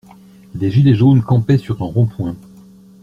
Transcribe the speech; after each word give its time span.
Les 0.55 0.71
gilets 0.71 0.95
jaunes 0.95 1.21
campaient 1.21 1.59
sur 1.59 1.79
un 1.83 1.85
rond-point. 1.85 2.35